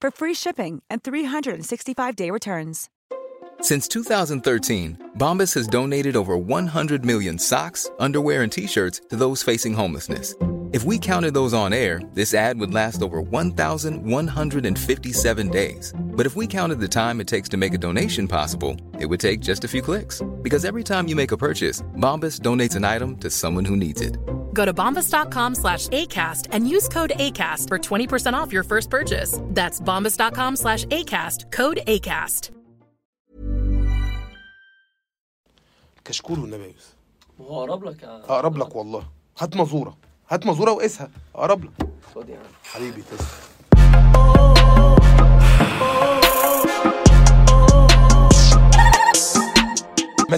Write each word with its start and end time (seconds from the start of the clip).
for 0.00 0.10
free 0.10 0.34
shipping 0.34 0.82
and 0.90 1.02
365-day 1.02 2.30
returns. 2.30 2.90
Since 3.60 3.88
2013, 3.88 5.14
Bombas 5.18 5.52
has 5.54 5.66
donated 5.66 6.14
over 6.14 6.36
100 6.36 7.04
million 7.04 7.40
socks, 7.40 7.90
underwear, 7.98 8.42
and 8.42 8.52
t-shirts 8.52 9.00
to 9.10 9.16
those 9.16 9.42
facing 9.42 9.74
homelessness. 9.74 10.36
If 10.70 10.84
we 10.84 10.98
counted 10.98 11.32
those 11.32 11.54
on 11.54 11.72
air, 11.72 12.02
this 12.12 12.34
ad 12.34 12.60
would 12.60 12.74
last 12.74 13.00
over 13.00 13.22
1,157 13.22 15.48
days. 15.48 15.94
But 15.98 16.26
if 16.26 16.36
we 16.36 16.46
counted 16.46 16.78
the 16.78 16.86
time 16.86 17.22
it 17.22 17.26
takes 17.26 17.48
to 17.48 17.56
make 17.56 17.72
a 17.72 17.78
donation 17.78 18.28
possible, 18.28 18.76
it 19.00 19.06
would 19.06 19.18
take 19.18 19.40
just 19.40 19.64
a 19.64 19.68
few 19.68 19.80
clicks. 19.80 20.20
Because 20.42 20.66
every 20.66 20.84
time 20.84 21.08
you 21.08 21.16
make 21.16 21.32
a 21.32 21.38
purchase, 21.38 21.80
Bombas 21.96 22.40
donates 22.40 22.76
an 22.76 22.84
item 22.84 23.16
to 23.16 23.30
someone 23.30 23.64
who 23.64 23.76
needs 23.76 24.02
it. 24.02 24.18
Go 24.57 24.65
to 24.65 24.73
bombas.com 24.73 25.55
slash 25.55 25.87
ACAST 25.89 26.47
and 26.51 26.67
use 26.67 26.87
code 26.87 27.13
ACAST 27.15 27.67
for 27.69 27.79
20% 27.79 28.33
off 28.33 28.53
your 28.53 28.63
first 28.63 28.89
purchase. 28.89 29.39
That's 29.49 29.79
bombas.com 29.81 30.55
slash 30.55 30.85
ACAST, 30.85 31.51
code 31.51 31.79
ACAST. 31.87 32.49
كشكول 36.05 36.39
والنبي 36.39 36.63
يا 36.63 36.67
يوسف 36.67 36.93
هو 37.41 37.63
اقرب 37.63 37.83
لك 37.83 38.03
يا 38.03 38.15
اقرب 38.15 38.57
لك 38.57 38.75
والله 38.75 39.03
هات 39.39 39.55
مزوره 39.57 39.97
هات 40.29 40.45
مزوره 40.45 40.71
وقيسها 40.71 41.09
اقرب 41.35 41.63
لك 41.63 41.71
خد 42.15 42.29
يا 42.29 42.37
عم 42.37 42.43
حبيبي 42.63 43.01
تسلم 43.01 44.56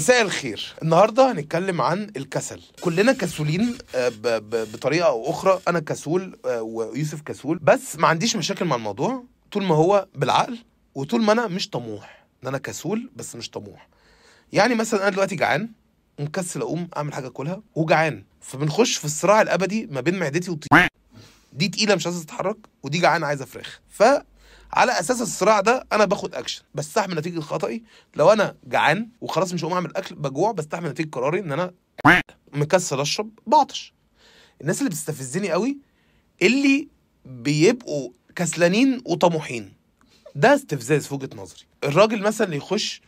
مساء 0.00 0.22
الخير. 0.22 0.74
النهارده 0.82 1.32
هنتكلم 1.32 1.80
عن 1.80 2.10
الكسل. 2.16 2.60
كلنا 2.80 3.12
كسولين 3.12 3.78
آه، 3.94 4.08
ب- 4.08 4.22
ب- 4.50 4.72
بطريقة 4.72 5.06
أو 5.06 5.30
أخرى. 5.30 5.60
أنا 5.68 5.80
كسول 5.80 6.38
آه، 6.44 6.62
ويوسف 6.62 7.20
كسول. 7.20 7.58
بس 7.58 7.96
ما 7.96 8.08
عنديش 8.08 8.36
مشاكل 8.36 8.64
مع 8.64 8.76
الموضوع. 8.76 9.24
طول 9.52 9.64
ما 9.64 9.74
هو 9.74 10.06
بالعقل 10.14 10.58
وطول 10.94 11.22
ما 11.22 11.32
أنا 11.32 11.46
مش 11.46 11.70
طموح. 11.70 12.24
إن 12.42 12.48
أنا 12.48 12.58
كسول 12.58 13.10
بس 13.16 13.36
مش 13.36 13.50
طموح. 13.50 13.88
يعني 14.52 14.74
مثلا 14.74 15.02
أنا 15.02 15.10
دلوقتي 15.10 15.36
جعان 15.36 15.68
ومكسل 16.18 16.60
أقوم 16.60 16.88
أعمل 16.96 17.14
حاجة 17.14 17.26
أكلها 17.26 17.62
وجعان. 17.74 18.24
فبنخش 18.40 18.96
في 18.96 19.04
الصراع 19.04 19.42
الأبدي 19.42 19.86
ما 19.86 20.00
بين 20.00 20.18
معدتي 20.18 20.50
وطيزي 20.50 20.68
دي 21.52 21.68
تقيلة 21.68 21.94
مش 21.94 22.06
عايزة 22.06 22.22
تتحرك 22.24 22.56
ودي 22.82 22.98
جعانة 22.98 23.26
عايزة 23.26 23.44
فراخ. 23.44 23.80
فعلى 24.72 25.00
أساس 25.00 25.20
الصراع 25.20 25.60
ده 25.60 25.86
أنا 25.92 26.04
باخد 26.04 26.34
اكشن 26.34 26.62
بستحمل 26.74 27.16
نتيجة 27.16 27.40
خطأي. 27.40 27.82
لو 28.16 28.32
أنا 28.32 28.54
جعان 28.64 29.08
وخلاص 29.20 29.52
مش 29.52 29.64
هقوم 29.64 29.72
أعمل 29.72 29.96
أكل 29.96 30.14
بجوع 30.14 30.52
بستحمل 30.52 30.90
نتيجة 30.90 31.10
قراري 31.10 31.40
إن 31.40 31.52
أنا 31.52 31.72
مكسل 32.52 33.00
أشرب 33.00 33.30
بعطش. 33.46 33.94
الناس 34.60 34.78
اللي 34.78 34.90
بتستفزني 34.90 35.50
قوي 35.50 35.78
اللي 36.42 36.88
بيبقوا 37.24 38.10
كسلانين 38.36 39.02
وطموحين. 39.04 39.72
ده 40.34 40.54
استفزاز 40.54 41.06
في 41.06 41.14
وجهة 41.14 41.30
نظري. 41.36 41.62
الراجل 41.84 42.22
مثلا 42.22 42.46
اللي 42.46 42.56
يخش 42.56 43.02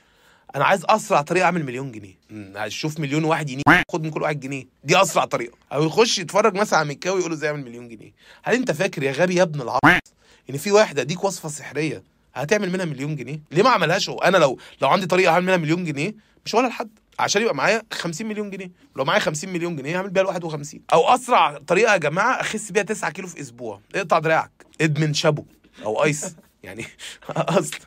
أنا 0.57 0.65
عايز 0.65 0.85
أسرع 0.89 1.23
طريقة 1.23 1.45
أعمل 1.45 1.65
مليون 1.65 1.93
جنيه. 1.93 2.19
أشوف 2.67 3.01
مليون 3.01 3.25
واحد 3.25 3.51
يني 3.51 3.63
خد 3.93 4.03
من 4.03 4.11
كل 4.11 4.23
واحد 4.23 4.41
جنيه. 4.41 4.67
دي 4.85 5.03
أسرع 5.03 5.25
طريقة. 5.25 5.57
أو 5.73 5.85
يخش 5.85 6.19
يتفرج 6.19 6.55
مثلا 6.55 6.79
على 6.79 6.89
مكاوي 6.89 7.19
يقول 7.21 7.31
له 7.31 7.37
إزاي 7.37 7.51
أعمل 7.51 7.65
مليون 7.65 7.89
جنيه. 7.89 8.13
هل 8.43 8.55
أنت 8.55 8.71
فاكر 8.71 9.03
يا 9.03 9.13
غبي 9.13 9.35
يا 9.35 9.43
ابن 9.43 9.61
العبط 9.61 10.03
إن 10.51 10.57
في 10.57 10.73
واحد 10.73 10.99
أديك 10.99 11.25
وصفة 11.25 11.49
سحرية 11.49 12.03
هتعمل 12.35 12.71
منها 12.71 12.85
مليون 12.85 13.17
جنيه؟ 13.17 13.41
ليه 13.51 13.63
ما 13.63 13.71
عملهاش 13.71 14.09
هو؟ 14.09 14.19
أنا 14.19 14.37
لو 14.37 14.59
لو 14.83 14.89
عندي 14.89 15.07
طريقة 15.07 15.33
اعمل 15.33 15.45
منها 15.47 15.57
مليون 15.57 15.85
جنيه 15.85 16.15
مش 16.45 16.55
ولا 16.55 16.67
لحد. 16.69 16.91
عشان 17.19 17.43
يبقى 17.43 17.55
معايا 17.55 17.83
50 17.93 18.27
مليون 18.27 18.51
جنيه. 18.51 18.71
لو 18.97 19.05
معايا 19.05 19.21
50 19.21 19.53
مليون 19.53 19.77
جنيه 19.77 19.97
هعمل 19.99 20.11
بيها 20.11 20.23
51 20.25 20.81
أو 20.93 21.09
أسرع 21.15 21.59
طريقة 21.59 21.93
يا 21.93 21.97
جماعة 21.99 22.41
أخس 22.41 22.71
بيها 22.73 22.83
9 22.83 23.11
كيلو 23.11 23.29
في 23.29 23.41
أسبوع. 23.41 23.81
اقطع 23.95 24.19
دراعك. 24.19 24.51
ادمن 24.81 25.15
شابو 25.15 25.45
أو 25.85 26.05
ice. 26.05 26.35
يعني 26.65 26.85
أصل. 27.31 27.79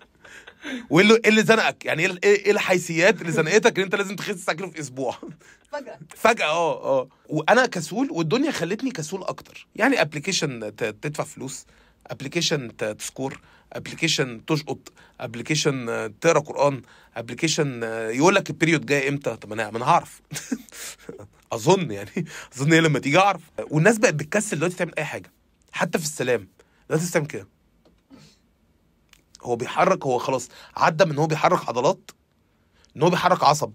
وإيه 0.89 1.05
اللي 1.05 1.15
إيه 1.23 1.29
اللي 1.29 1.43
زنقك؟ 1.43 1.85
يعني 1.85 2.05
إيه 2.05 2.19
إيه 2.23 2.51
الحيثيات 2.51 3.21
اللي 3.21 3.31
زنقتك 3.31 3.77
إن 3.77 3.83
أنت 3.83 3.95
لازم 3.95 4.15
تخس 4.15 4.35
9 4.35 4.55
كيلو 4.55 4.69
في 4.71 4.79
أسبوع؟ 4.79 5.15
فجأة. 5.71 5.99
فجأة 6.15 6.45
آه 6.45 6.83
آه. 6.99 7.07
وأنا 7.29 7.65
كسول 7.65 8.07
والدنيا 8.11 8.51
خلتني 8.51 8.91
كسول 8.91 9.23
أكتر. 9.23 9.67
يعني 9.75 10.01
application 10.01 10.75
تدفع 10.75 11.23
فلوس. 11.23 11.65
application 12.07 12.77
تسكور 12.77 13.39
application 13.73 14.45
تشقط 14.45 14.79
application 15.21 15.85
تقرأ 16.21 16.39
قرآن 16.39 16.81
application 17.15 17.83
يقول 18.13 18.35
لك 18.35 18.49
ال 18.49 18.54
period 18.54 18.85
جاي 18.85 19.09
إمتى؟ 19.09 19.35
طب 19.35 19.53
أنا 19.53 19.71
ما 19.71 19.77
أنا 19.77 19.85
هعرف. 19.85 20.21
أظن 21.53 21.91
يعني. 21.91 22.25
أظن 22.55 22.73
هي 22.73 22.81
لما 22.81 22.99
تيجي 22.99 23.19
أعرف. 23.19 23.41
والناس 23.71 23.97
بقت 23.97 24.13
بتكسل 24.13 24.57
دلوقتي 24.57 24.75
تعمل 24.75 24.95
أي 24.97 25.05
حاجة. 25.05 25.31
حتى 25.71 25.97
في 25.99 26.03
السلام. 26.03 26.47
دلوقتي 26.89 27.09
بتعمل 27.09 27.25
كده. 27.27 27.47
هو 29.43 29.55
بيحرك 29.55 30.05
هو 30.05 30.17
خلاص 30.17 30.49
عدى 30.75 31.05
من 31.05 31.11
إن 31.11 31.17
هو 31.17 31.27
بيحرك 31.27 31.69
عضلات 31.69 32.11
إن 32.97 33.01
هو 33.03 33.09
بيحرك 33.09 33.43
عصب. 33.43 33.73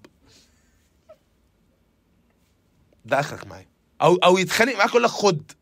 ده 3.04 3.20
أخرك 3.20 3.46
معايا. 3.46 3.66
أو 4.02 4.14
أو 4.14 4.38
يتخانق 4.38 4.76
معاك 4.76 4.88
يقول 4.88 5.02
لك 5.02 5.10
خد. 5.10 5.52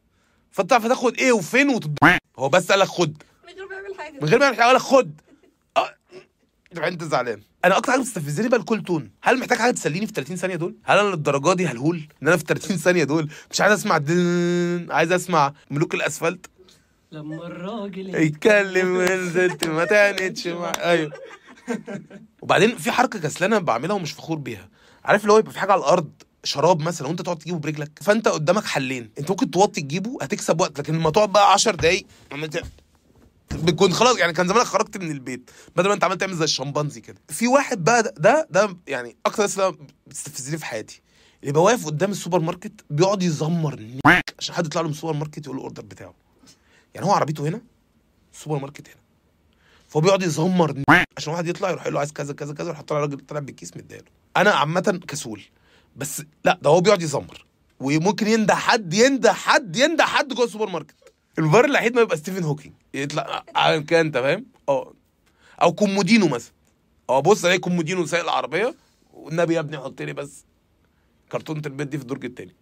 فأنت 0.50 0.72
هتاخد 0.72 1.16
إيه 1.16 1.32
وفين 1.32 1.68
وتض... 1.68 1.96
هو 2.38 2.48
بس 2.48 2.70
قال 2.70 2.80
لك 2.80 2.86
خد. 2.88 3.22
من 3.46 3.52
غير 3.54 3.68
ما 3.68 3.74
يعمل 3.74 3.94
حاجة. 3.98 4.18
من 4.22 4.28
غير 4.28 4.38
ما 4.38 4.44
يعمل 4.44 4.56
حاجة 4.56 4.66
قال 4.66 4.74
لك 4.76 4.80
خد. 4.82 5.20
آه. 5.76 5.94
انت 6.88 7.04
زعلان. 7.04 7.40
أنا 7.64 7.76
أكتر 7.76 7.92
حاجة 7.92 8.00
بتستفزني 8.00 8.48
بقى 8.48 8.60
الكول 8.60 8.82
تون. 8.84 9.10
هل 9.22 9.38
محتاج 9.38 9.58
حاجة 9.58 9.70
تسليني 9.70 10.06
في 10.06 10.12
30 10.12 10.36
ثانية 10.36 10.56
دول؟ 10.56 10.74
هل 10.84 10.98
أنا 10.98 11.08
للدرجة 11.08 11.52
دي 11.54 11.66
هلهول 11.66 12.08
إن 12.22 12.28
أنا 12.28 12.36
في 12.36 12.44
30 12.44 12.76
ثانية 12.76 13.04
دول؟ 13.04 13.30
مش 13.50 13.60
عايز 13.60 13.72
أسمع 13.72 13.98
دن 13.98 14.86
عايز 14.90 15.12
أسمع 15.12 15.52
ملوك 15.70 15.94
الأسفلت. 15.94 16.46
لما 17.12 17.46
الراجل 17.46 18.14
يتكلم 18.14 18.96
ونزلت 18.96 19.64
ما 19.64 19.84
تعنتش 19.84 20.46
مع 20.46 20.72
أيوه. 20.78 21.12
وبعدين 22.42 22.76
في 22.76 22.90
حركة 22.90 23.18
كسلانة 23.18 23.58
بعملها 23.58 23.96
ومش 23.96 24.12
فخور 24.12 24.38
بيها. 24.38 24.68
عارف 25.04 25.22
اللي 25.22 25.32
هو 25.32 25.38
يبقى 25.38 25.52
في 25.52 25.58
حاجة 25.58 25.72
على 25.72 25.78
الأرض 25.80 26.10
شراب 26.44 26.80
مثلا 26.80 27.08
وأنت 27.08 27.22
تقعد 27.22 27.38
تجيبه 27.38 27.58
برجلك 27.58 27.90
فأنت 28.02 28.28
قدامك 28.28 28.64
حلين. 28.64 29.10
أنت 29.18 29.30
ممكن 29.30 29.50
توطي 29.50 29.80
تجيبه 29.80 30.18
هتكسب 30.22 30.60
وقت 30.60 30.78
لكن 30.78 30.94
لما 30.94 31.10
تقعد 31.10 31.32
بقى 31.32 31.52
10 31.52 31.74
دقايق 31.76 32.06
عملت 32.32 32.62
بتكون 33.52 33.92
خلاص 33.92 34.16
يعني 34.18 34.32
كان 34.32 34.48
زمانك 34.48 34.66
خرجت 34.66 34.96
من 34.96 35.10
البيت 35.10 35.50
بدل 35.76 35.88
ما 35.88 35.94
أنت 35.94 36.04
عمال 36.04 36.18
تعمل 36.18 36.34
زي 36.36 36.44
الشمبانزي 36.44 37.00
كده. 37.00 37.18
في 37.28 37.48
واحد 37.48 37.84
بقى 37.84 38.02
ده 38.02 38.14
ده, 38.18 38.46
ده 38.50 38.76
يعني 38.86 39.16
أكتر 39.26 39.42
ناس 39.42 39.60
بتستفزني 40.06 40.58
في 40.58 40.64
حياتي. 40.66 41.02
اللي 41.42 41.52
بقى 41.52 41.62
واقف 41.62 41.86
قدام 41.86 42.10
السوبر 42.10 42.40
ماركت 42.40 42.72
بيقعد 42.90 43.22
يزمر 43.22 43.80
نيك 43.80 44.34
عشان 44.38 44.54
حد 44.54 44.66
يطلع 44.66 44.80
له 44.80 44.88
من 44.88 44.94
السوبر 44.94 45.12
ماركت 45.12 45.44
يقول 45.44 45.56
له 45.56 45.60
ال 45.60 45.64
order 45.64 45.82
بتاعه. 45.82 46.14
يعني 46.94 47.06
هو 47.06 47.12
عربيته 47.12 47.48
هنا 47.48 47.60
السوبر 48.34 48.58
ماركت 48.58 48.88
هنا. 48.88 48.96
فهو 49.88 50.00
بيقعد 50.00 50.22
يزمر 50.22 50.82
عشان 51.16 51.32
واحد 51.32 51.46
يطلع 51.48 51.70
يروح 51.70 51.82
يقول 51.82 51.94
له 51.94 51.98
عايز 52.00 52.12
كذا 52.12 52.32
كذا 52.34 52.54
كذا 52.54 52.66
يروح 52.66 52.80
طالع 52.80 53.04
الراجل 53.04 53.26
طالع 53.26 53.40
بالكيس 53.40 53.76
مدياله. 53.76 54.04
أنا 54.36 54.50
عامة 54.50 55.00
كسول. 55.08 55.42
بس 55.98 56.22
لا 56.44 56.58
ده 56.62 56.70
هو 56.70 56.80
بيقعد 56.80 57.02
يزمر. 57.02 57.46
وممكن 57.80 58.26
ينده 58.26 58.54
حد 58.54 58.94
ينده 58.94 59.32
حد 59.32 59.76
ينده 59.76 60.04
حد 60.04 60.28
جوه 60.34 60.44
السوبر 60.44 60.68
ماركت. 60.68 60.94
الفار 61.38 61.64
الوحيد 61.64 61.94
ما 61.94 62.00
يبقى 62.00 62.16
ستيفن 62.16 62.42
هوكينج. 62.44 62.74
يطلع 62.94 63.44
عامل 63.54 63.84
كده 63.84 64.00
أنت 64.00 64.18
فاهم؟ 64.18 64.46
آه 64.68 64.94
أو 65.62 65.72
كومودينو 65.72 66.28
مثلا. 66.28 66.52
آه 67.10 67.20
بص 67.20 67.44
ألاقي 67.44 67.58
كومودينو 67.58 68.06
سايق 68.06 68.22
العربية 68.24 68.74
والنبي 69.14 69.54
يا 69.54 69.60
ابني 69.60 69.78
حط 69.78 70.02
لي 70.02 70.12
بس 70.12 70.44
كرتونه 71.32 71.62
البيت 71.66 71.88
دي 71.88 71.96
في 71.98 72.02
الدرج 72.02 72.24
التاني. 72.24 72.54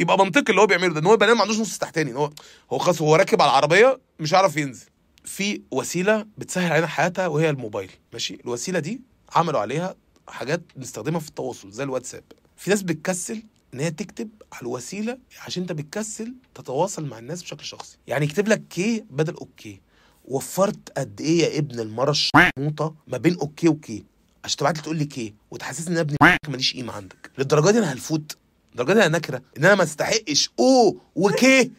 يبقى 0.00 0.18
منطقي 0.18 0.50
اللي 0.50 0.60
هو 0.60 0.66
بيعمله 0.66 0.94
ده 0.94 1.00
إن 1.00 1.06
هو 1.06 1.14
يبقى 1.14 1.26
نايم 1.26 1.38
ما 1.38 1.42
عندوش 1.42 1.58
نص 1.60 1.78
تحتاني 1.78 2.10
إن 2.10 2.16
هو 2.16 2.30
هو 2.72 2.78
خلاص 2.78 3.02
هو 3.02 3.16
راكب 3.16 3.42
على 3.42 3.50
العربية 3.50 4.00
مش 4.20 4.34
عارف 4.34 4.56
ينزل. 4.56 4.86
في 5.24 5.62
وسيلة 5.70 6.26
بتسهل 6.38 6.72
علينا 6.72 6.86
حياتها 6.86 7.26
وهي 7.26 7.50
الموبايل. 7.50 7.90
ماشي؟ 8.12 8.38
الوسيلة 8.44 8.78
دي 8.78 9.00
عملوا 9.34 9.60
عليها 9.60 9.94
حاجات 10.28 10.62
نستخدمها 10.76 11.20
في 11.20 11.28
التواصل 11.28 11.70
زي 11.70 11.82
الواتساب. 11.84 12.24
في 12.56 12.70
ناس 12.70 12.82
بتكسل 12.82 13.42
إن 13.74 13.80
هي 13.80 13.90
تكتب 13.90 14.28
على 14.52 14.62
الوسيلة 14.62 15.18
عشان 15.46 15.62
أنت 15.62 15.72
بتكسل 15.72 16.34
تتواصل 16.54 17.04
مع 17.06 17.18
الناس 17.18 17.42
بشكل 17.42 17.64
شخصي. 17.64 17.96
يعني 18.06 18.24
يكتب 18.24 18.48
لك 18.48 18.62
كي 18.70 19.04
بدل 19.10 19.34
أوكي 19.34 19.80
وفرت 20.24 20.98
قد 20.98 21.20
إيه 21.20 21.38
يا 21.42 21.58
ابن 21.58 21.80
المرة 21.80 22.10
الشموطه 22.10 22.94
ما 23.06 23.18
بين 23.18 23.38
أوكي 23.38 23.68
وكي 23.68 24.04
عشان 24.44 24.56
تبعت 24.56 24.76
لي 24.76 24.82
تقول 24.82 24.96
لي 24.96 25.04
كي 25.04 25.34
وتحسسني 25.50 25.94
إن 25.94 25.98
ابني 25.98 26.16
ماليش 26.48 26.74
قيمة 26.74 26.92
عندك. 26.92 27.30
للدرجة 27.38 27.70
دي 27.70 27.78
أنا 27.78 27.92
هلفوت. 27.92 28.36
للدرجة 28.70 28.92
دي 28.98 29.06
أنا 29.06 29.18
نكرة. 29.18 29.42
إن 29.58 29.64
أنا 29.64 29.74
ما 29.74 29.82
استحقش 29.82 30.50
أو 30.60 31.00
وكي 31.14 31.70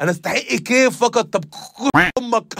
أنا 0.00 0.10
استحق 0.10 0.38
كي 0.54 0.90
فقط. 0.90 1.26
طب 1.36 1.44
أمك. 2.18 2.54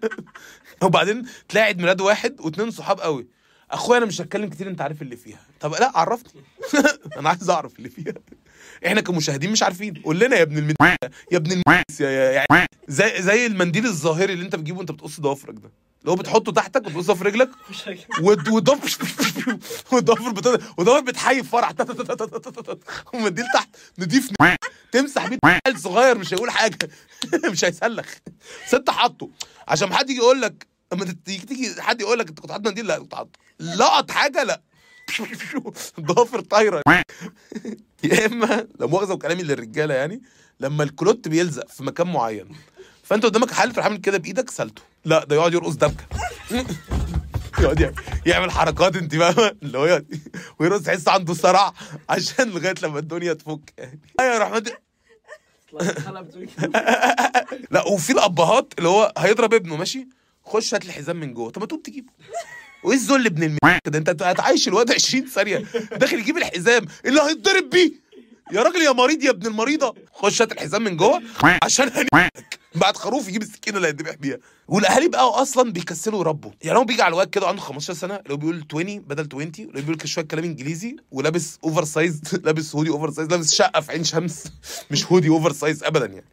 وبعدين 0.82 1.22
تلاقي 1.48 1.66
عيد 1.66 1.78
ميلاد 1.78 2.00
واحد 2.00 2.40
واتنين 2.40 2.70
صحاب 2.70 3.00
قوي. 3.00 3.26
أخويا 3.70 3.98
أنا 3.98 4.06
مش 4.06 4.20
هتكلم 4.20 4.48
كتير 4.50 4.68
أنت 4.68 4.80
عارف 4.80 5.02
اللي 5.02 5.16
فيها. 5.16 5.40
طب 5.60 5.72
لا 5.74 5.92
عرفني 5.98 6.42
أنا 7.18 7.28
عايز 7.28 7.50
أعرف 7.50 7.78
اللي 7.78 7.88
فيها. 7.90 8.14
إحنا 8.86 9.00
كمشاهدين 9.00 9.50
مش 9.50 9.62
عارفين. 9.62 9.94
قول 10.04 10.18
لنا 10.20 10.36
يا 10.36 10.42
ابن 10.42 10.58
المد 10.58 10.76
يا 11.32 11.36
ابن 11.36 11.52
المس 11.52 12.00
يا, 12.00 12.08
يا, 12.10 12.44
يا 12.52 12.66
زي 12.88 13.22
زي 13.22 13.46
المنديل 13.46 13.86
الظاهري 13.86 14.32
اللي 14.32 14.44
أنت 14.44 14.56
بتجيبه 14.56 14.78
وأنت 14.78 14.90
بتقص 14.92 15.20
ضوافرك 15.20 15.54
ده. 15.54 15.70
اللي 16.00 16.12
هو 16.12 16.16
بتحطه 16.16 16.52
تحتك 16.52 16.86
وتقصه 16.86 17.14
في 17.14 17.24
رجلك. 17.24 17.50
وضفر 18.20 19.06
وضفر 19.92 20.30
بت- 20.30 20.62
وضفر 20.78 21.00
بتحيي 21.00 21.42
فرح 21.42 21.72
ومنديل 23.14 23.44
تحت 23.54 23.76
نضيف 23.98 24.28
تمسح 24.92 25.26
بيه 25.28 25.38
صغير 25.76 26.18
مش 26.18 26.34
هيقول 26.34 26.50
حاجة. 26.50 26.88
مش 27.50 27.64
هيسلخ 27.64 28.14
بس 28.66 28.74
انت 28.74 28.90
حاطه 28.90 29.30
عشان 29.68 29.88
ما 29.88 29.96
حد 29.96 30.10
يجي 30.10 30.18
يقول 30.18 30.42
لك 30.42 30.66
أما 30.92 31.14
تيجي 31.24 31.46
تيجي 31.46 31.82
حد 31.82 32.00
يقول 32.00 32.18
لك 32.18 32.28
أنت 32.28 32.40
كنت 32.40 32.52
حاطط 32.52 32.66
منديل 32.66 32.86
لا 32.86 32.98
كنت 32.98 33.14
حاطه 33.14 33.30
لقط 33.60 34.10
حاجة 34.10 34.42
لا. 34.44 34.62
ضافر 36.00 36.40
طايرة. 36.40 36.82
يا 38.04 38.26
إما 38.26 38.66
لا 38.80 38.86
مؤاخذة 38.86 39.12
وكلامي 39.12 39.42
للرجالة 39.42 39.94
يعني 39.94 40.22
لما 40.60 40.84
الكلوت 40.84 41.28
بيلزق 41.28 41.68
في 41.68 41.84
مكان 41.84 42.12
معين 42.12 42.48
فأنت 43.02 43.24
قدامك 43.24 43.50
حل 43.50 43.72
تروح 43.72 43.86
عامل 43.86 43.96
كده 43.96 44.18
بإيدك 44.18 44.50
سألته. 44.50 44.82
لا 45.04 45.24
ده 45.24 45.36
يقعد 45.36 45.52
يرقص 45.54 45.74
دبكة. 45.74 46.04
يقعد 47.60 47.80
يعمل- 47.80 47.94
حركات 48.50 48.96
أنت 48.96 49.14
فاهمة؟ 49.16 49.56
اللي 49.62 49.78
هو 49.78 49.86
يقعد- 49.86 50.18
ويرقص 50.58 50.82
تحس 50.82 51.08
عنده 51.08 51.34
صرع 51.34 51.72
عشان 52.08 52.50
لغاية 52.50 52.74
لما 52.82 52.98
الدنيا 52.98 53.32
تفك. 53.32 53.72
يعني 53.78 54.00
أيوه 54.20 54.34
يا 54.34 54.38
كده. 54.60 54.80
لا 57.70 57.82
وفي 57.88 58.12
الأبهات 58.12 58.74
اللي 58.78 58.88
هو 58.88 59.12
هيضرب 59.18 59.54
ابنه 59.54 59.76
ماشي؟ 59.76 60.08
خش 60.44 60.74
هات 60.74 60.84
الحزام 60.84 61.16
من 61.20 61.34
جوه. 61.34 61.50
طب 61.50 61.60
ما 61.60 61.66
تقوم 61.66 61.80
تجيبه. 61.80 62.08
وإيه 62.84 62.96
الذل 62.96 63.26
ابن 63.26 63.42
الم؟ 63.42 63.58
ده 63.86 63.98
أنت 63.98 64.22
هتعيش 64.22 64.68
الواد 64.68 64.92
20 64.92 65.26
ثانية. 65.26 65.58
داخل 65.96 66.18
يجيب 66.18 66.36
الحزام. 66.36 66.86
اللي 67.06 67.20
هيتضرب 67.20 67.70
بيه؟ 67.70 67.92
يا 68.52 68.62
راجل 68.62 68.82
يا 68.82 68.92
مريض 68.92 69.22
يا 69.22 69.30
ابن 69.30 69.46
المريضة. 69.46 69.94
خش 70.12 70.42
هات 70.42 70.52
الحزام 70.52 70.84
من 70.84 70.96
جوه 70.96 71.22
عشان 71.62 71.88
هنيك 71.88 72.60
بعد 72.74 72.96
خروف 72.96 73.28
يجيب 73.28 73.42
السكينة 73.42 73.76
اللي 73.76 73.88
هيذبح 73.88 74.14
بيها. 74.14 74.38
والأهالي 74.68 75.08
بقى 75.08 75.22
أصلا 75.42 75.72
بيكسلوا 75.72 76.20
يربوا. 76.20 76.50
يعني 76.62 76.78
هو 76.78 76.84
بيجي 76.84 77.02
على 77.02 77.12
الواد 77.12 77.30
كده 77.30 77.48
عنده 77.48 77.60
15 77.60 77.94
سنة 78.00 78.20
هو 78.30 78.36
بيقول 78.36 78.64
20 78.70 78.98
بدل 79.00 79.28
20 79.32 79.52
اللي 79.58 79.82
بيقول 79.82 80.08
شوية 80.08 80.24
كلام 80.24 80.44
إنجليزي 80.44 80.96
ولابس 81.10 81.58
oversize 81.64 82.20
لابس 82.44 82.74
hoodie 82.76 82.90
oversize 82.90 83.28
لابس 83.28 83.54
شقة 83.54 83.80
في 83.80 83.92
عين 83.92 84.04
شمس. 84.04 84.44
مش 84.90 85.06
hoodie 85.06 85.28
oversize 85.28 85.84
ابدا 85.84 86.06
يعني. 86.06 86.24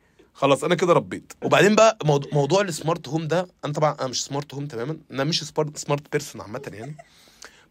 خلاص 0.41 0.63
أنا 0.63 0.75
كده 0.75 0.93
ربيت. 0.93 1.33
وبعدين 1.43 1.75
بقى 1.75 1.97
موضوع, 2.05 2.31
موضوع 2.33 2.61
ال 2.61 2.69
smart 2.69 3.07
home 3.07 3.27
ده 3.27 3.47
أنا 3.65 3.73
طبعا 3.73 3.95
أنا 3.99 4.07
مش 4.07 4.23
smart 4.25 4.53
home 4.53 4.67
تماما 4.67 4.97
أنا 5.11 5.23
مش 5.23 5.43
smart 5.75 6.11
person 6.11 6.41
عامة 6.41 6.61
يعني 6.73 6.97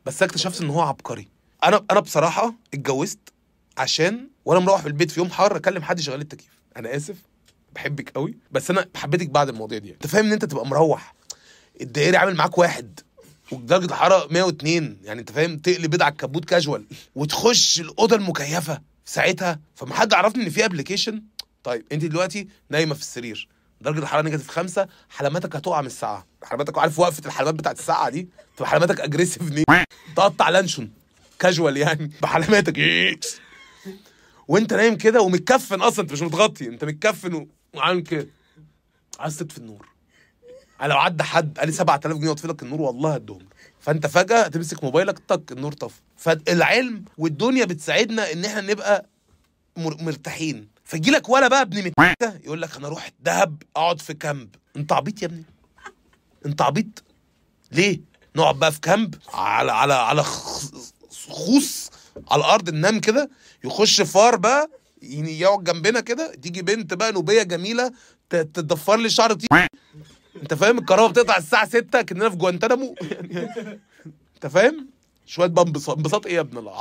بس 0.07 0.23
اكتشفت 0.23 0.61
إن 0.61 0.71
هو 0.71 0.81
عبقري. 0.81 1.29
أنا 1.65 1.85
أنا 1.91 2.01
بصراحة 2.01 2.55
اتجوزت 2.75 3.19
عشان 3.79 4.29
وأنا 4.45 4.61
مروح 4.61 4.81
في 4.81 4.89
البيت 4.89 5.11
في 5.11 5.21
يوم 5.21 5.31
حر 5.31 5.57
أكلم 5.57 5.83
حد 5.83 5.99
يشغل 5.99 6.21
التكييف. 6.21 6.51
أنا 6.77 6.97
آسف 6.97 7.17
بحبك 7.75 8.11
قوي 8.11 8.35
بس 8.51 8.71
أنا 8.71 8.87
حبيتك 8.97 9.29
بعد 9.31 9.49
المواضيع 9.49 9.79
دي 9.79 9.93
انت 9.93 10.07
فاهم 10.07 10.27
إن 10.27 10.33
أنت 10.33 10.45
تبقى 10.45 10.67
مروح 10.67 11.15
الدائري 11.81 12.17
عامل 12.17 12.35
معاك 12.35 12.59
واحد 12.59 13.01
ودرجه 13.53 13.85
الحراره 13.85 14.33
102 14.33 14.97
يعني 15.05 15.21
أنت 15.21 15.33
فاهم 15.33 15.59
تقلي 15.59 15.89
بيض 15.89 16.03
على 16.03 16.13
الكبوت 16.13 16.45
كاجوال 16.45 16.85
وتخش 17.15 17.81
الأوضة 17.81 18.17
المكيفة 18.17 18.81
ساعتها 19.05 19.61
فما 19.75 19.95
حد 19.95 20.15
عرفني 20.15 20.45
إن 20.45 20.51
في 20.51 20.65
application 20.65 21.23
طيب 21.65 21.85
انت 21.93 22.05
دلوقتي 22.05 22.49
نايمة 22.71 22.95
في 22.95 23.01
السرير 23.01 23.49
درجة 23.81 23.99
الحرارة 23.99 24.25
negative 24.25 24.49
خمسة 24.51 24.89
حلماتك 25.11 25.57
هتقع 25.57 25.81
من 25.81 25.87
الساقعة. 25.87 26.27
حلماتك 26.45 26.79
عارف 26.79 26.99
وقفة 26.99 27.23
الحلمات 27.27 27.55
بتاعت 27.55 27.79
الساقعة 27.79 28.11
دي؟ 28.11 28.29
تبقى 28.57 28.71
حلماتك 28.71 29.01
aggressive 29.01 29.43
تقطع 30.17 30.49
لانشون 30.49 30.93
كاجوال 31.39 31.77
يعني 31.77 32.11
بحلماتك. 32.23 32.79
وانت 34.49 34.75
نايم 34.75 34.97
كده 34.97 35.21
ومتكفن 35.23 35.81
أصلا 35.81 36.01
انت 36.03 36.13
مش 36.13 36.23
متغطي 36.23 36.67
انت 36.67 36.85
متكفن 36.85 37.47
وعامل 37.75 38.01
كده. 38.03 38.27
عايز 39.19 39.37
تطفي 39.39 39.59
النور. 39.59 39.89
لو 40.83 40.97
عدى 40.99 41.23
حد 41.23 41.59
قال 41.59 41.67
لي 41.69 41.73
7000 41.73 42.17
جنيه 42.19 42.29
واطفي 42.29 42.49
لك 42.49 42.63
النور 42.63 42.81
والله 42.81 43.15
هديهم 43.15 43.39
لك. 43.39 43.47
فانت 43.81 44.07
فجأة 44.07 44.49
تمسك 44.49 44.85
موبايلك 44.85 45.19
طق 45.19 45.43
النور 45.53 45.73
طفى. 45.73 46.01
فالعلم 46.17 47.05
والدنيا 47.19 47.65
بتساعدنا 47.65 48.33
إن 48.33 48.45
إحنا 48.45 48.61
نبقى 48.61 49.07
مر- 49.77 49.97
مرتاحين. 50.03 50.69
فيجي 50.91 51.11
لك 51.11 51.29
ولا 51.29 51.49
بقى 51.49 51.63
ابن 51.63 51.85
مت 51.85 51.95
يقول 52.45 52.63
لك 52.63 52.77
أنا 52.77 52.87
أروح 52.87 53.11
دهب 53.21 53.63
اقعد 53.77 54.01
في 54.01 54.15
كامب. 54.15 54.49
انت 54.77 54.93
عبيط 54.93 55.23
يا 55.23 55.27
ابني. 55.27 55.45
انت 56.47 56.63
عبيط. 56.63 57.03
ليه؟ 57.73 58.01
نقعد 58.37 58.59
بقى 58.59 58.73
في 58.73 58.81
كامب 58.81 59.15
على 59.33 59.73
على 59.73 59.95
على 59.95 60.23
خوص 61.11 61.91
على 62.31 62.41
الأرض 62.41 62.71
ننام 62.71 63.01
كده. 63.01 63.31
يخش 63.65 64.01
فار 64.01 64.37
بقى 64.37 64.71
يقعد 65.03 65.65
جنبنا 65.65 66.01
كده. 66.01 66.35
تيجي 66.35 66.63
بنت 66.63 66.95
بقى 66.95 67.13
نوبية 67.13 67.43
جميلة 67.43 67.93
ت- 68.31 68.37
تضفر 68.37 68.97
لي 68.97 69.11
شعر 69.11 69.33
طي 69.33 69.47
انت 70.43 70.55
فاهم؟ 70.55 70.79
الكهرباء 70.79 71.09
بتقطع 71.11 71.37
الساعة 71.37 71.69
6 71.69 72.03
كأننا 72.03 72.31
في 72.31 72.37
جوانتنامو 72.37 72.95
يعني 73.03 73.49
انت 74.35 74.47
فاهم؟ 74.47 74.89
شوية 75.27 75.47
بقى 75.49 75.65
انبساط 75.65 76.27
إيه 76.27 76.35
يا 76.35 76.41
ابن 76.41 76.59
الع 76.59 76.79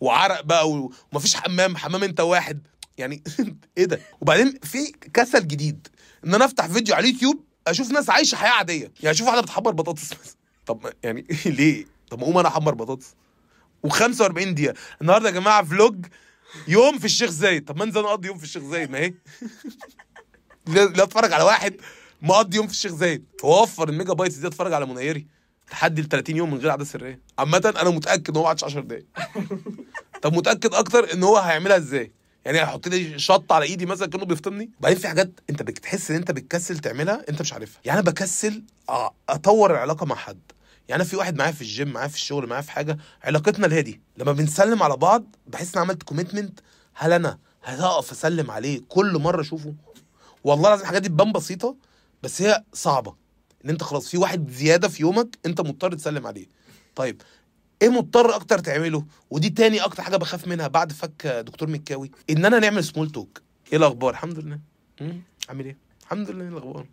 وعرق 0.00 0.40
بقى 0.40 0.70
ومفيش 1.12 1.34
حمام. 1.36 1.76
حمام 1.76 2.02
انت 2.04 2.20
واحد. 2.20 2.66
يعني 2.98 3.22
إيه 3.78 3.84
ده؟ 3.84 4.00
وبعدين 4.20 4.58
في 4.62 4.92
كسل 5.14 5.48
جديد. 5.48 5.88
ان 6.24 6.34
أنا 6.34 6.44
افتح 6.44 6.66
فيديو 6.66 6.94
على 6.94 7.08
اليوتيوب 7.08 7.44
أشوف 7.66 7.90
ناس 7.90 8.10
عايشة 8.10 8.36
حياة 8.36 8.50
عادية. 8.50 8.92
يعني 9.00 9.10
أشوف 9.10 9.26
واحدة 9.26 9.40
بتحمر 9.40 9.70
بطاطس 9.70 10.12
مثلا. 10.12 10.36
طب 10.66 10.92
يعني 11.02 11.26
ليه؟ 11.46 11.84
طب 12.10 12.18
ما 12.18 12.24
اقوم 12.24 12.38
أنا 12.38 12.48
احمر 12.48 12.74
بطاطس. 12.74 13.14
و45 13.86 14.22
دقيقة. 14.48 14.74
النهارده 15.02 15.28
يا 15.28 15.34
جماعة 15.34 15.64
فلوج 15.64 16.06
يوم 16.68 16.98
في 16.98 17.04
الشيخ 17.04 17.30
زايد. 17.30 17.64
طب 17.64 17.76
ما 17.76 17.84
انزل 17.84 18.00
أقضي 18.04 18.28
يوم 18.28 18.38
في 18.38 18.44
الشيخ 18.44 18.62
زايد 18.62 18.90
ما 18.90 18.98
هي؟ 18.98 19.14
لا 20.74 21.02
أتفرج 21.02 21.32
على 21.32 21.44
واحد 21.44 21.74
مقضي 22.22 22.56
يوم 22.56 22.66
في 22.66 22.72
الشيخ 22.72 22.92
زايد. 22.92 23.24
ووفر 23.42 23.88
ال 23.88 24.12
megabytes 24.12 24.36
دي 24.36 24.46
أتفرج 24.46 24.72
على 24.72 24.86
منيري 24.86 25.26
تحدي 25.70 26.02
ل 26.02 26.08
30 26.08 26.36
يوم 26.36 26.50
من 26.50 26.58
غير 26.58 26.70
عادة 26.70 26.84
سرية. 26.84 27.20
عامة 27.38 27.74
أنا 27.80 27.90
متأكد 27.90 28.30
إن 28.30 28.36
هو 28.36 28.42
ما 28.42 28.46
قعدش 28.48 28.64
10 28.64 28.80
دقايق. 28.80 29.06
طب 30.22 30.32
متأكد 30.34 30.74
أكتر 30.74 31.12
إن 31.12 31.22
هو 31.22 31.36
هيعملها 31.38 31.76
إزاي؟ 31.76 32.12
يعني 32.46 32.58
هيحط 32.58 32.88
لي 32.88 33.18
شطة 33.18 33.52
على 33.52 33.64
إيدي 33.64 33.86
مثلا 33.86 34.06
كأنه 34.06 34.24
بيفطمني. 34.24 34.70
بعدين 34.80 34.98
في 34.98 35.08
حاجات 35.08 35.40
أنت 35.50 35.62
بتحس 35.62 36.10
إن 36.10 36.16
أنت 36.16 36.30
بتكسل 36.30 36.78
تعملها 36.78 37.24
أنت 37.28 37.40
مش 37.40 37.52
عارفها. 37.52 37.80
يعني 37.84 38.00
أنا 38.00 38.10
بكسل 38.10 38.62
أطور 39.28 39.70
العلاقة 39.70 40.06
مع 40.06 40.14
حد. 40.16 40.40
يعني 40.88 41.02
أنا 41.02 41.10
في 41.10 41.16
واحد 41.16 41.36
معايا 41.36 41.52
في 41.52 41.60
الجيم 41.62 41.88
معايا 41.92 42.08
في 42.08 42.14
الشغل 42.14 42.46
معايا 42.46 42.62
في 42.62 42.70
حاجة 42.70 42.98
علاقتنا 43.22 43.66
الهادي. 43.66 44.00
لما 44.16 44.32
بنسلم 44.32 44.82
على 44.82 44.96
بعض 44.96 45.36
بحس 45.46 45.76
إن 45.76 45.82
عملت 45.82 46.02
commitment 46.02 46.60
هل 46.94 47.12
أنا 47.12 47.38
هقف 47.64 48.10
أسلم 48.12 48.50
عليه 48.50 48.80
كل 48.88 49.18
مرة 49.18 49.40
أشوفه؟ 49.40 49.74
والله 50.44 50.70
لازم 50.70 50.82
الحاجات 50.82 51.02
دي 51.02 51.08
تبان 51.08 51.32
بسيطة 51.32 51.76
بس 52.22 52.42
هي 52.42 52.64
صعبة. 52.72 53.14
إن 53.64 53.70
أنت 53.70 53.82
خلاص 53.82 54.08
في 54.08 54.18
واحد 54.18 54.50
زيادة 54.50 54.88
في 54.88 55.02
يومك 55.02 55.38
أنت 55.46 55.60
مضطر 55.60 55.94
تسلم 55.94 56.26
عليه. 56.26 56.46
طيب 56.96 57.22
إيه 57.82 57.88
مضطر 57.88 58.34
أكتر 58.34 58.58
تعمله؟ 58.58 59.04
ودي 59.30 59.50
تاني 59.50 59.80
أكتر 59.80 60.02
حاجة 60.02 60.16
بخاف 60.16 60.48
منها 60.48 60.66
بعد 60.68 60.92
فك 60.92 61.26
دكتور 61.26 61.70
مكاوي 61.70 62.10
ان 62.30 62.44
أنا 62.44 62.58
نعمل 62.58 62.84
سمول 62.84 63.10
توك 63.10 63.42
إيه 63.72 63.78
الأخبار؟ 63.78 64.10
الحمد 64.10 64.38
لله. 64.38 64.58
عامل 65.48 65.64
إيه؟ 65.64 65.76
الحمد 66.02 66.30
لله 66.30 66.42
إيه 66.44 66.48
الأخبار؟ 66.50 66.86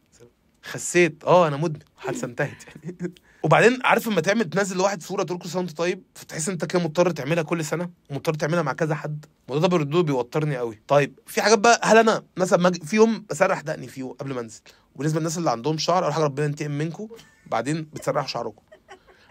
خسيت. 0.64 1.24
آه 1.24 1.48
أنا 1.48 1.58
مدمن. 1.58 1.80
حادثة 1.98 2.26
انتهت. 2.26 2.64
يعني 2.68 2.98
وبعدين 3.44 3.80
عارف 3.84 4.08
لما 4.08 4.22
تعمل 4.22 4.50
تنزل 4.50 4.78
لواحد 4.78 5.04
صورة 5.04 5.24
تقول 5.24 5.40
كل 5.40 5.50
سنه 5.50 5.60
وانت 5.62 5.78
طيب 5.78 6.04
فتحس 6.16 6.50
أنت 6.50 6.66
كده 6.66 6.80
مضطر 6.84 7.12
تعملها 7.12 7.44
كل 7.44 7.66
سنة؟ 7.66 7.90
ومضطر 8.10 8.34
تعملها 8.34 8.62
مع 8.62 8.74
كذا 8.74 8.96
حد؟ 8.96 9.26
الموضوع 9.48 9.62
ده 9.62 9.78
برضه 9.78 10.04
بيوترني 10.04 10.58
قوي. 10.58 10.80
طيب 10.88 11.20
في 11.28 11.42
حاجات 11.42 11.60
بقى 11.60 11.80
هل 11.84 11.98
أنا 11.98 12.24
مثلا 12.38 12.70
أجي- 12.72 12.86
في 12.86 12.96
يوم 12.96 13.26
بسرح 13.30 13.62
دقني 13.62 13.88
فيه 13.88 14.04
قبل 14.04 14.34
ما 14.34 14.42
أنزل 14.42 14.62
وبالنسبة 14.96 15.20
للناس 15.20 15.38
اللي 15.38 15.52
عندهم 15.52 15.78
شعر 15.78 16.06
اول 16.06 16.14
حاجة 16.14 16.24
ربنا 16.24 16.46
ينتقم 16.46 16.72
منكم 16.72 17.08
بعدين 17.46 17.82
بتسرحوا 17.94 18.28
شعركم. 18.28 18.62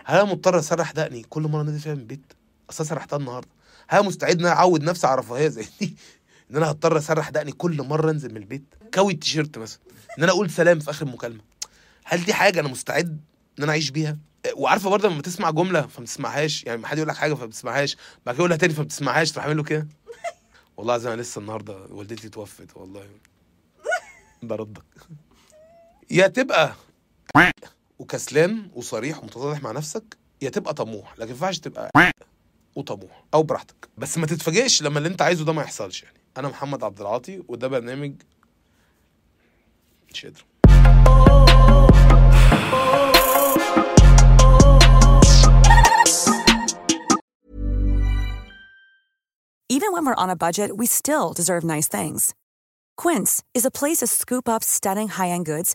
هل 0.05 0.19
أنا 0.21 0.25
مضطر 0.33 0.59
اسرح 0.59 0.91
دقني. 0.93 1.23
كل 1.23 1.43
مرة 1.43 1.63
نازل 1.63 1.81
فيها 1.81 1.95
من 1.95 2.01
البيت 2.01 2.33
اصل 2.71 2.87
سرحتها 2.87 3.17
النهارده. 3.17 3.49
هل 3.89 3.99
أنا 3.99 4.09
مستعد 4.09 4.39
إن 4.41 4.47
أنا 4.47 4.55
أعود 4.55 4.83
نفسي 4.83 5.07
على 5.07 5.21
رفاهيه 5.21 5.49
زي 5.49 5.67
دي؟ 5.81 5.97
إن 6.51 6.57
أنا 6.57 6.71
هضطر 6.71 6.99
أسرح 6.99 7.31
دقني 7.31 7.53
كل 7.53 7.83
مرة 7.83 8.11
أنزل 8.11 8.31
من 8.31 8.37
البيت. 8.37 8.65
كوي 8.95 9.13
التيشيرت 9.13 9.59
مثلا. 9.59 9.81
إن 10.19 10.23
أنا 10.23 10.33
أقول 10.33 10.51
سلام 10.51 10.79
في 10.81 10.91
آخر 10.91 11.07
المكالمه 11.07 11.41
هل 12.05 12.25
دي 12.25 12.35
حاجة 12.35 12.61
أنا 12.61 12.69
مستعد 12.69 13.21
إن 13.59 13.63
أنا 13.63 13.73
أعيش 13.73 13.91
بيها؟ 13.91 14.19
وعارفة 14.57 14.91
برضه 14.91 15.09
لما 15.09 15.23
تسمع 15.23 15.51
جملة 15.51 15.83
فما 15.87 16.07
تسمعهاش 16.07 16.65
يعني 16.65 16.87
حد 16.87 16.97
يقول 16.97 17.09
لك 17.09 17.17
حاجة 17.17 17.35
فما 17.35 17.47
تسمعهاش 17.47 17.97
بعد 18.27 18.35
كده 18.35 18.41
يقولها 18.43 18.57
تاني 18.57 18.75
فما 18.75 18.85
تسمعهاش 18.85 19.33
تروح 19.33 19.45
عامل 19.45 19.57
له 19.57 19.63
كده؟ 19.63 19.89
والله 20.77 20.95
العظيم 20.95 21.13
أنا 21.13 21.21
لسه 21.23 21.39
النهارده 21.41 21.77
والدتي 21.91 22.29
توفت 22.29 22.77
والله. 22.77 23.07
بردك. 24.43 24.85
يا 26.11 26.27
تبقى. 26.27 26.75
وكسلان 28.03 28.71
وصريح 28.75 29.19
ومتصالح 29.19 29.63
مع 29.63 29.73
نفسك 29.73 30.17
يا 30.43 30.51
تبقى 30.51 30.75
طموح 30.75 31.13
لكن 31.13 31.25
ما 31.25 31.31
ينفعش 31.31 31.59
تبقى 31.59 31.91
وطموح 32.77 33.25
أو 33.35 33.43
براحتك. 33.43 33.89
بس 33.99 34.19
ما 34.19 34.27
تتفاجئش 34.27 34.83
لما 34.83 34.99
اللي 34.99 35.09
أنت 35.09 35.23
عايزه 35.23 35.45
ده 35.45 35.53
ما 35.53 35.63
يحصلش 35.63 36.03
يعني. 36.03 36.19
أنا 36.37 36.49
محمد 36.49 36.85
عبد 36.85 37.01
العاطي 37.01 37.43
وده 37.49 37.69
برنامج 37.69 38.15
مش 40.13 40.27
قادر. 40.27 40.45
Even 49.69 49.93
when 49.93 50.05
we're 50.07 50.23
on 50.25 50.31
a 50.31 50.37
budget, 50.37 50.77
we 50.77 50.87
still 50.87 51.33
deserve 51.33 51.65
nice 51.65 51.89
things. 51.89 52.35
Quince 52.97 53.43
is 53.55 53.65
a 53.65 53.71
place 53.71 53.99
to 53.99 54.07
scoop 54.07 54.49
up 54.49 54.63
stunning 54.63 55.09
high-end 55.09 55.47
goods 55.47 55.75